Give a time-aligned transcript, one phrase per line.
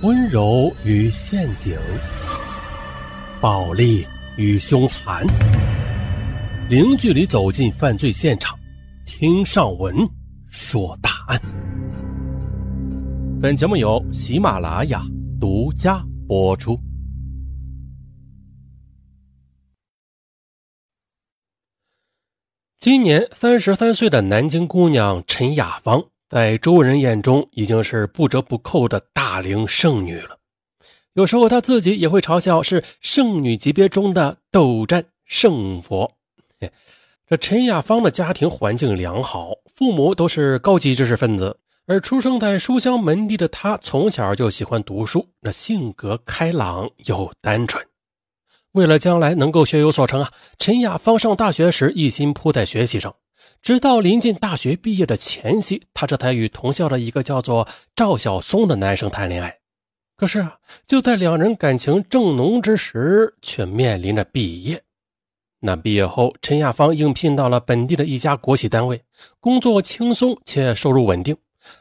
[0.00, 1.76] 温柔与陷阱，
[3.40, 5.26] 暴力与凶残，
[6.70, 8.56] 零距离走进犯罪现场，
[9.04, 9.92] 听上文
[10.46, 11.40] 说大案。
[13.42, 15.02] 本节目由喜马拉雅
[15.40, 16.78] 独家播出。
[22.76, 26.00] 今年三十三岁的南京姑娘陈雅芳。
[26.28, 30.38] 在周围人眼中，已经是不折不扣的大龄剩女了。
[31.14, 36.12] 有时候，她自己也会嘲笑是剩女级别中的斗战胜佛。
[37.26, 47.84] 这陈亚芳的家庭环境良好，父母都是高级知识分子，而出生在书香门第的她，从小就喜欢读书，那性格开朗又单纯。
[48.72, 53.14] 为了将来能够学有所成啊，陈亚芳上大学时一心扑在学习上。
[53.60, 59.58] 直到临近大学毕业的前夕，他这才与同校的一个叫做赵晓松的男生谈恋爱。
[60.16, 64.82] 可是啊，就在两人感情正浓之时，却面临着毕业。
[65.60, 69.02] 那毕业后，陈亚芳应聘到了本地的一家国企单位，
[69.40, 71.36] 工作轻松且收入稳定。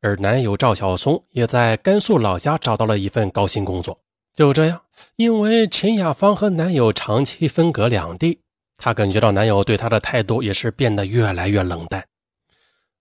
[0.00, 3.98] 而男友赵晓松也在甘肃老家找到了一份高薪工作。
[4.34, 4.82] 就这样，
[5.16, 8.40] 因为陈亚芳和男友长期分隔两地。
[8.82, 12.02] 她感觉到男友对她的态度也是变得越来越冷淡。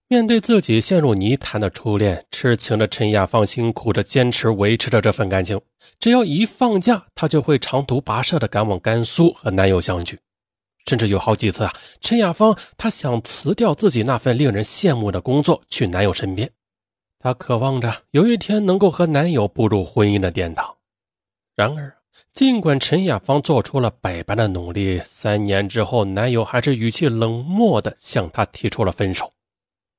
[0.10, 5.62] 面对自己陷入泥潭的初恋，痴情的陈亚芳辛苦着坚持维持着这份感情。
[6.00, 10.20] 只要一放假，她就会长途跋涉的赶往甘肃和男友相聚。
[10.88, 16.50] 甚至有好几次啊，陈亚芳她想辞掉自己那份令人羡慕的工作，去男友身边。
[17.20, 20.76] 她渴望着有一天能够和男友步入婚姻的殿堂。
[21.56, 21.99] 然而。
[22.34, 29.32] 尽管陈亚芳做出了百般的努力，三年之后，男友还是语气冷漠的向她提出了分手。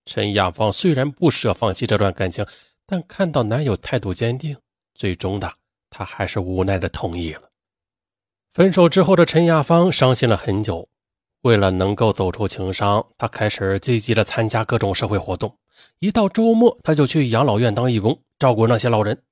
[0.06, 2.44] 陈亚芳虽然不舍放弃这段感情，
[2.86, 4.56] 但看到男友态度坚定，
[4.94, 5.52] 最终的
[5.91, 7.42] 她还是无奈的同意了。
[8.52, 10.88] 分手之后的陈亚芳伤心了很久，
[11.42, 15.54] 为了能够走出情伤，她开始积极的参加各种社会活动。
[15.98, 19.22] 一到周末，她就去养老院当义工，照顾那些老人。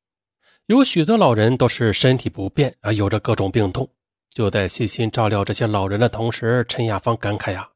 [0.68, 3.88] 有许多老人都是身体不便啊，有着各种病痛。
[4.28, 7.66] 就在细心照料这些老人的同时，陈亚芳感慨呀：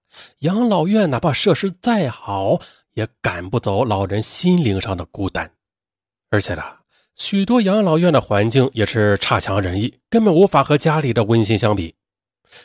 [0.40, 2.60] 养老院哪怕设施再好，
[2.92, 5.50] 也赶不走老人心灵上的孤单。
[6.28, 6.62] 而且呢，
[7.16, 11.94] 许多养老院的环境也是差强人意，根本无法和家里的温馨相比。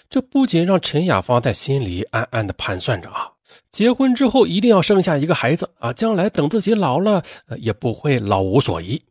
[0.09, 3.31] 这不仅让陈亚芳在心里暗暗的盘算着啊，
[3.71, 7.23] 结婚之后一定要生下一个孩子啊，将来等自己老了，
[7.59, 9.01] 也不会老无所依。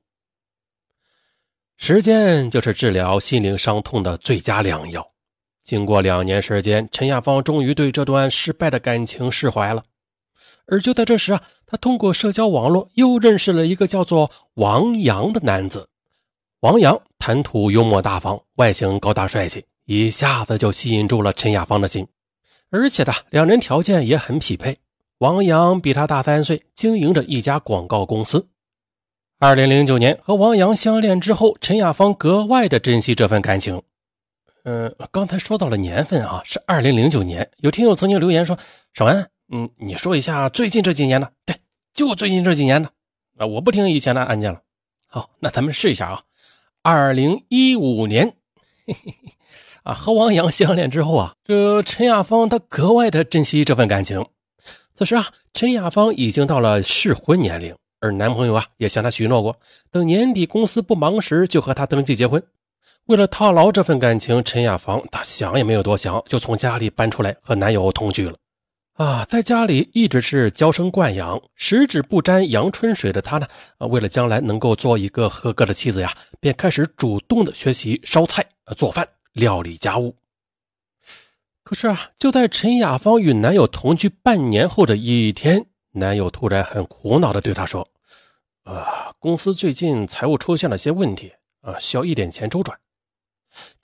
[1.77, 5.07] 时间就是治疗心灵伤痛的最佳良药。
[5.63, 9.85] 经过两年时间，陈亚芳终于对这段失败的感情释怀了。
[10.67, 15.89] 而就在这时啊，她通过社交网络又认识了一个叫做王阳的男子。
[16.61, 22.07] 王阳谈吐幽默大方，外形高大帅气，一下子就吸引住了陈亚芳的心。
[22.71, 24.79] 而且呢，两人条件也很匹配。
[25.19, 28.49] 王阳比他大三岁，经营着一家广告公司。
[29.39, 33.83] 二零零九年和王阳相恋之后，陈亚芳格外的珍惜这份感情。
[34.65, 37.51] 嗯，刚才说到了年份啊，是二零零九年。
[37.59, 38.59] 有听友曾经留言说
[38.95, 41.55] ：“小文，嗯，你说一下最近这几年的。”对，
[41.93, 42.89] 就最近这几年的。
[43.37, 44.63] 啊，我不听以前的案件了。
[45.07, 46.23] 好，那咱们试一下啊。
[46.81, 48.37] 二零一五年，
[48.87, 49.15] 嘿嘿，
[49.83, 54.25] 啊，和王阳相恋之后啊，这陈亚芳她格外的珍惜这份感情。
[54.95, 57.77] 此时啊，陈亚芳已经到了适婚年龄。
[58.07, 59.59] 而男朋友啊，也向她许诺过，
[59.91, 62.41] 等年底公司不忙时，就和她登记结婚。
[63.07, 68.37] 为了套牢这份感情，陈亚芳她想也没有多想，就从家里搬出来和男友同居了。
[68.95, 73.47] 啊，在家里一直是娇生惯养，十指不沾阳春水的她呢，
[73.79, 78.47] 为了将来能够做一个合格的妻子呀，便开始主动的学习烧菜、
[78.77, 80.17] 做饭、料理家务。
[81.63, 87.87] 可是啊，就在陈亚芳与男友同居半年后的一天，男友突然很苦恼的对她说。
[88.67, 88.85] 呃，
[89.21, 92.77] 公司最近财务出现了些问题，啊，需要一点钱周转。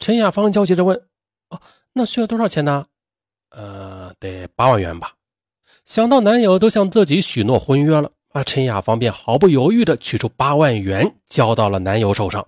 [0.01, 1.01] 陈亚芳焦急地问
[1.51, 1.61] ：“哦，
[1.93, 2.87] 那需要多少钱呢
[3.55, 5.15] ？”“呃，得八万元吧。”
[5.87, 12.45] 想到男友都向自己许诺婚约了，啊，陈亚芳便毫不犹豫地取出八万元交到了男友手上。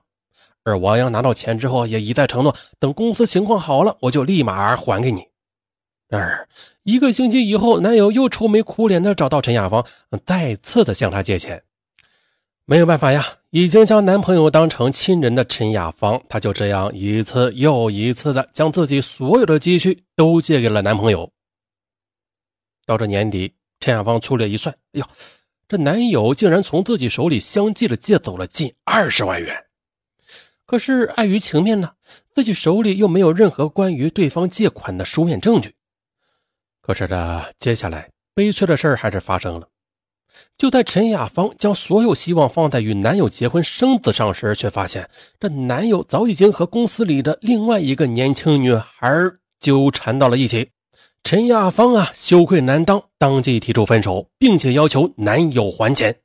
[0.64, 5.28] 而王阳拿到钱之后，也一再承诺，等公司情况好了，我就立马还给你。
[6.08, 6.48] 然而，
[6.82, 9.86] 一个星期以后，男友又愁眉苦脸地找到陈亚芳，
[10.26, 11.62] 再次的向她借钱。
[12.66, 21.30] 没有办法呀，已经将男朋友当成亲人的陈亚芳，她就这样一次又一次的将自己所有的积蓄都借给了男朋友。
[22.86, 25.06] 到这年底，陈亚芳粗略一算，哎呦，
[25.68, 29.66] 这男友竟然从自己手里相继的借走了近二十万元，
[30.64, 31.92] 可是碍于情面呢，
[32.34, 35.74] 自己手里又没有任何关于对方借款的书面证据。
[36.80, 39.68] 可是这接下来悲催的事儿还是发生了。
[40.56, 45.08] 就在陈雅芳将所有希望放在与男友结婚生子上时，却发现
[45.38, 49.10] 这男友早已经和公司里的另外一个年轻女孩
[49.60, 50.70] 纠缠到了一起。
[51.22, 56.20] 陈亚芳啊，羞愧难当，当即提出分手，并且要求男友还钱。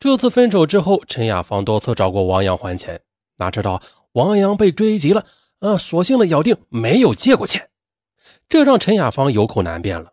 [0.00, 3.00] 这次分手之后，陈亚芳多次找过王阳还钱，
[3.36, 3.82] 哪知道
[4.12, 5.26] 王阳被追急了，
[5.58, 7.68] 啊，索性的咬定没有借过钱，
[8.48, 10.12] 这让陈亚芳有口难辩了。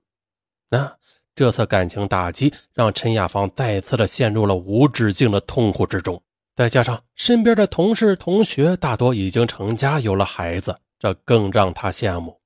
[0.70, 0.98] 那
[1.36, 6.24] 这次感情打击让陈亚芳再次的陷入了无止境的痛苦之中，
[6.56, 12.40] 再加上身边的同事同学大多已经成家有了孩子，这更让她羡慕。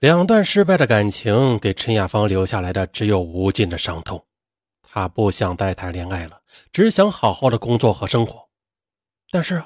[0.00, 4.26] 两段失败的感情给陈亚芳留下来的只有无尽的伤痛。
[4.82, 6.40] 她不想再谈恋爱了，
[6.72, 8.48] 只想好好的工作和生活。
[9.30, 9.62] 但是，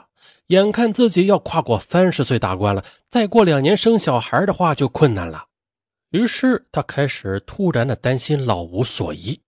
[0.49, 5.47] 眼看自己要跨过三十岁大关了，再过两年生小孩的话就困难了。
[6.11, 9.41] 于是他开始突然的担心老无所依，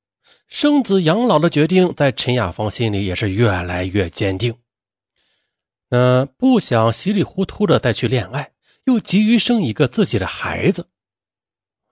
[0.48, 4.56] 生子养老的决定在陈亚芳心里也是越来越坚定。
[5.88, 8.52] 那不想稀里糊涂的再去恋爱。
[8.84, 10.88] 又急于生一个自己的孩子，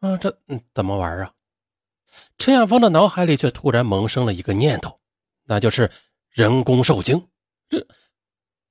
[0.01, 0.37] 啊，这
[0.75, 1.35] 怎么玩啊？
[2.37, 4.99] 陈亚芳的脑海里却突然萌生了一个念头，
[5.45, 5.89] 那就是
[6.31, 7.29] 人工受精。
[7.69, 7.87] 这，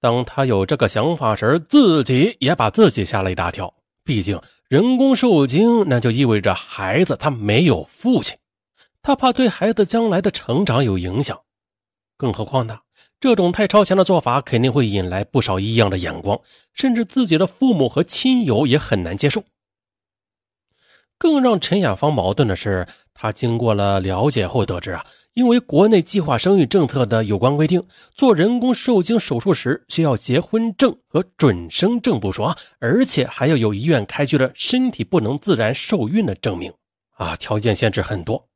[0.01, 3.73] 当他有这个想法时，自己也把自己吓了一大跳。
[4.09, 8.35] 毕竟人工受精，那就意味着孩子他没有父亲，
[9.03, 11.39] 他怕对孩子将来的成长有影响。
[12.17, 12.79] 更何况呢？
[13.19, 16.41] 这种太超前的做法肯定会引来不少异样的眼光，
[16.73, 19.43] 甚至自己的父母和亲友也很难接受。
[21.19, 25.05] 更让陈亚芳矛盾的是，她经过了了解后得知啊，
[25.39, 27.81] 因为国内计划生育政策的有关规定，
[28.13, 36.73] 做人工受精手术时需要结婚证和准生证不说，而且还要有医院开具的身体不能自然受孕的证明
[37.15, 38.49] 啊，条件限制很多。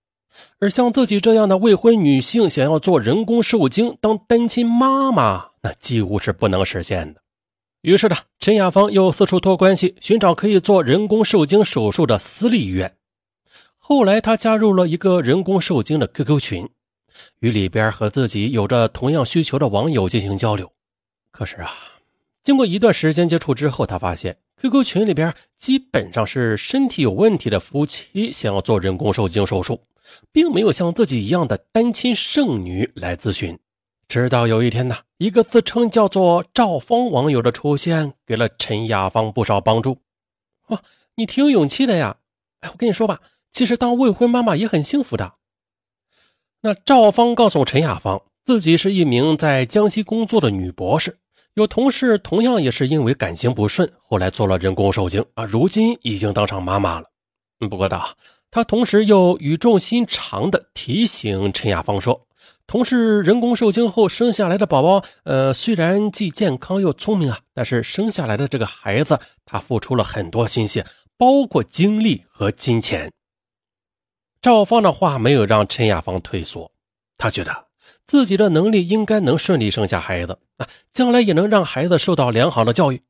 [0.60, 7.22] 而像自己这样的未婚女性，想要做人工受精当单亲妈妈，那几乎是不能实现的。
[7.82, 12.98] 于是呢，陈亚芳又四处托关系，寻找可以做人工受精手术的私立医院。
[13.86, 16.70] 后来，她加入了一个人工受精的 QQ 群，
[17.42, 20.72] 与里边和自己有着同样需求的网友进行交流。
[21.32, 21.70] 可是啊，
[22.44, 29.82] 经过一段时间接触之后，她发现 QQ 群里边基本上是身体有问题的夫妻想要做人工受精手术。
[30.32, 33.58] 并没有像自己一样的单亲剩女来咨询，
[34.08, 40.00] 直到有一天呢，一个自称叫做赵芳网友的出现，给了陈亚芳不少帮助。
[40.68, 40.82] 哇，
[41.16, 42.18] 你挺有勇气的呀！
[42.60, 43.22] 哎，我跟你说吧，
[43.54, 45.36] 其实当未婚妈妈也很幸福的。
[46.62, 51.20] 那赵芳告诉陈亚芳，自己是一名在江西工作的女博士，
[51.54, 57.06] 有同事同样也是因为感情不顺，后来做了人工受精啊，如今已经当上妈妈了。
[57.70, 58.02] 不过的。
[58.56, 62.28] 他同时又语重心长地提醒陈亚芳说
[62.68, 70.86] ：“同是人工受精后生下来的宝宝，呃，虽然既健康又聪明啊，但是生下来的这个孩子，他付出了很多心血，
[71.18, 73.12] 包括精力和金钱。”
[74.44, 76.70] 赵芳的话没有让陈亚芳退缩，
[77.18, 77.68] 他觉得
[78.06, 83.02] 自己的能力应该能顺利生下孩子啊，将来也能让孩子受到良好的教育。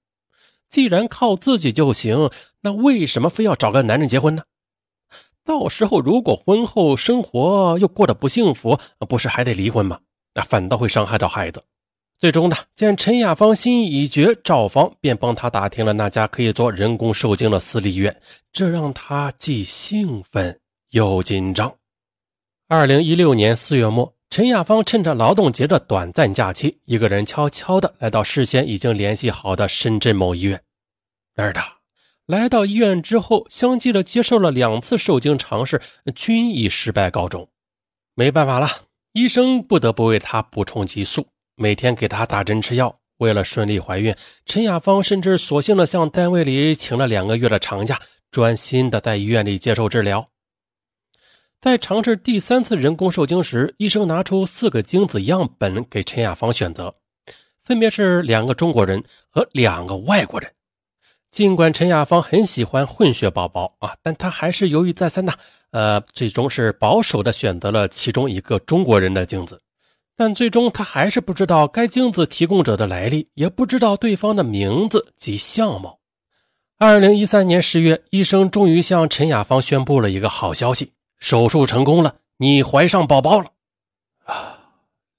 [0.70, 2.30] 既然靠自己就行，
[2.62, 4.44] 那为什么非要找个男人结婚呢？
[5.44, 8.78] 到时候如果婚后生活又过得不幸福，
[9.10, 10.00] 不是还得离婚吗？
[10.36, 11.64] 那反倒会伤害到孩子。
[12.20, 20.60] 最终呢，见陈亚芳心意已决，赵芳便帮他打听了那家可以做人工受精的私立医院，这让他既兴奋
[20.94, 21.76] 又紧张。
[22.68, 30.62] 二零一六年四月末，陈亚芳趁着劳动节的短暂假期，一个人悄悄的来到事先已经联系好的深圳某医院，
[31.36, 31.60] 那儿的。
[32.28, 35.82] 来到医院之后，相继的接受了两次受精尝试，
[36.14, 37.50] 均以失败告终。
[38.14, 38.70] 没办法了，
[39.14, 42.96] 医生不得不为她补充激素，每天给她打针吃药。
[43.18, 50.30] 为了顺利怀孕，陈亚芳甚至索性的向单位里请了两个月的长假，专心的在医院里接受治疗。
[51.64, 56.94] 在尝试第三次人工受精时，医生拿出四个精子样本给陈亚芳选择，
[57.64, 60.52] 分别是两个中国人和两个外国人。
[61.32, 65.36] 尽管陈亚芳很喜欢混血宝宝啊，但她还是犹豫再三呐，
[65.72, 69.62] 呃，最终是保守的选择了其中一个中国人的精子，
[70.18, 76.00] 但最终她还是不知道该精子提供者的来历，也不知道对方的名字及相貌。
[76.78, 80.92] 二零一三年十月，医生终于向陈亚芳宣布了一个好消息：
[81.24, 83.46] 手术成功了，你怀上宝宝了！
[84.26, 84.60] 啊，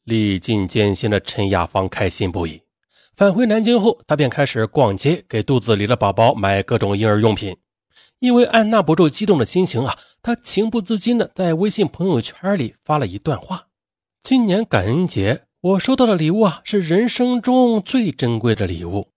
[0.04, 2.60] 历尽艰辛的陈雅芳开心不已。
[3.16, 7.56] 返回南京后，她便开始逛街，给肚子里的宝宝买各种婴儿用品。
[8.18, 13.68] 因为按捺不住激动的心情啊，她情不自禁的在微信朋友圈里发了一段话
[14.22, 19.08] ：“今年感恩节，我收到的礼物啊，是人生中最珍贵的礼物。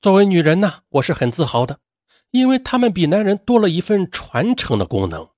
[0.00, 1.80] 作为女人呢，我是很自豪的，
[2.30, 5.28] 因为她们比男人多了一份传承的功能。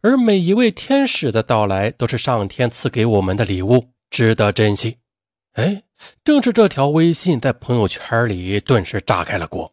[0.00, 4.98] 而每一位天使的到来，都是上天赐给我们的礼物，值得珍惜。”
[5.54, 5.82] 哎。
[6.24, 9.70] 正是这条微信在朋友圈里顿时炸开了锅。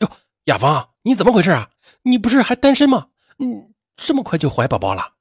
[0.00, 0.10] 哟，
[0.44, 1.70] 雅芳，你怎么回事啊？
[2.02, 3.08] 你不是还单身吗？
[3.38, 3.46] 你
[3.96, 5.14] 这么快就怀宝宝了？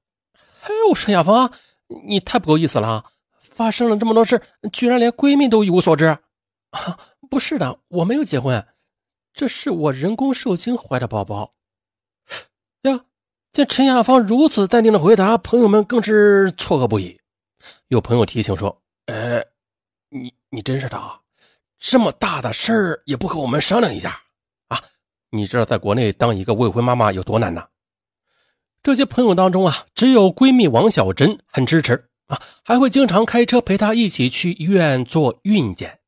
[0.63, 1.53] 哎，我说雅芳，
[2.05, 3.05] 你太不够意思了！
[3.39, 4.41] 发生了这么多事，
[4.73, 6.05] 居然连闺蜜都一无所知。
[6.71, 6.99] 啊，
[7.31, 8.67] 不是的，我没有结婚，
[9.33, 11.53] 这是我人工受精怀的宝宝。
[12.81, 13.05] 呀，
[13.53, 17.19] 见陈雅芳如此淡定的回答，朋友们更是错愕不已。
[17.87, 19.43] 有朋友提醒说：“呃。”
[20.13, 21.17] 你你真是的啊！
[21.79, 24.21] 这么大的事儿也不和我们商量一下
[24.67, 24.81] 啊！
[25.29, 27.65] 你知道在国内当一个未婚妈妈有多难呢？
[28.83, 35.99] 这些朋友当中啊，只有闺蜜王小珍很支持啊，还会经常开车陪她一起去医院做孕检。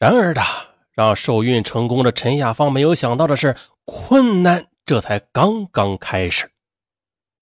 [0.00, 0.42] 然而的，
[0.90, 3.54] 让受孕成功的陈亚芳没有想到的是，
[3.84, 6.50] 困难这才刚刚开始。